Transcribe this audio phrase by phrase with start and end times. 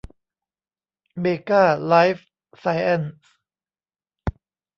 [1.19, 2.27] เมก้า ไลฟ์
[2.59, 3.31] ไซแอ็นซ์